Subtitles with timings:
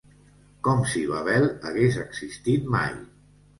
[0.67, 2.99] Com si Babel hagués existit mai.